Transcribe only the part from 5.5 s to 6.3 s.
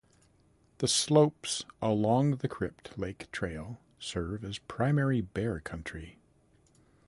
country.